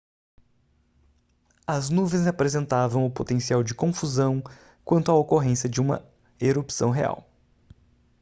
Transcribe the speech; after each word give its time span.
as 1.67 1.89
nuvens 1.91 2.25
apresentavam 2.25 3.05
o 3.05 3.11
potencial 3.11 3.61
de 3.61 3.75
confusão 3.75 4.41
quanto 4.83 5.11
à 5.11 5.13
ocorrência 5.13 5.69
de 5.69 5.79
uma 5.79 6.03
erupção 6.39 6.89
real 6.89 7.23